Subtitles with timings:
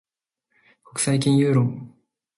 [0.83, 1.93] 国際金融論